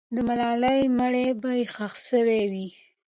[0.15, 2.67] د ملالۍ مړی به ښخ سوی وي.